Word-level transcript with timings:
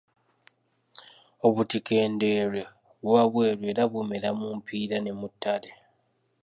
Obutiko 1.47 1.93
Ndeerwe 2.13 2.61
buba 3.01 3.23
bweru 3.31 3.63
era 3.71 3.83
bumera 3.91 4.29
mu 4.39 4.47
mpiira 4.57 4.97
ne 5.01 5.11
mu 5.19 5.27
ttale. 5.33 5.71